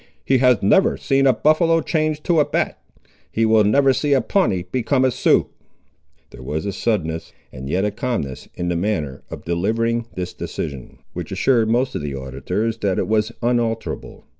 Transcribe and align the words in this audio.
"He 0.25 0.39
has 0.39 0.63
never 0.63 0.97
seen 0.97 1.27
a 1.27 1.33
buffaloe 1.33 1.79
change 1.81 2.23
to 2.23 2.39
a 2.39 2.45
bat. 2.45 2.81
He 3.31 3.45
will 3.45 3.63
never 3.63 3.93
see 3.93 4.13
a 4.13 4.21
Pawnee 4.21 4.63
become 4.63 5.05
a 5.05 5.11
Sioux!" 5.11 5.45
There 6.31 6.41
was 6.41 6.65
a 6.65 6.73
suddenness, 6.73 7.31
and 7.51 7.69
yet 7.69 7.85
a 7.85 7.91
calmness 7.91 8.49
in 8.55 8.69
the 8.69 8.75
manner 8.75 9.21
of 9.29 9.45
delivering 9.45 10.07
this 10.15 10.33
decision, 10.33 10.97
which 11.13 11.31
assured 11.31 11.69
most 11.69 11.93
of 11.93 12.01
the 12.01 12.15
auditors 12.15 12.79
that 12.79 12.97
it 12.97 13.07
was 13.07 13.31
unalterable. 13.43 14.23